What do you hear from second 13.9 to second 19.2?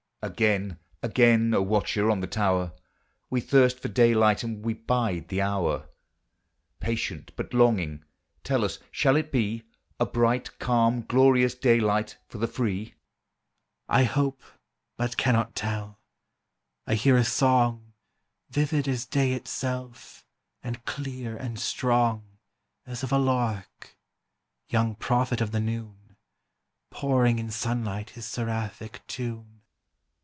hope, but cannot tell; I hear a song, Vivid as